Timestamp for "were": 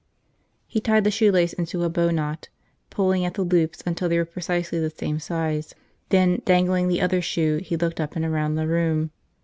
4.17-4.25